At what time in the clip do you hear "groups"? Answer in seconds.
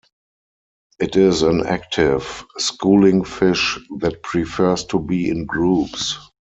5.45-6.17